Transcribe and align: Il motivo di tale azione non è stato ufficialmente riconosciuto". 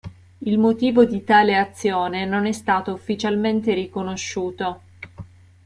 Il 0.39 0.57
motivo 0.57 1.05
di 1.05 1.23
tale 1.23 1.55
azione 1.59 2.25
non 2.25 2.47
è 2.47 2.51
stato 2.53 2.91
ufficialmente 2.91 3.71
riconosciuto". 3.75 4.81